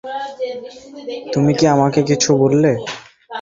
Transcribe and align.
তুমি 1.33 1.51
কি 1.59 1.65
আমাকে 1.75 1.99
কিছু 2.09 2.29
বললে? 2.41 2.71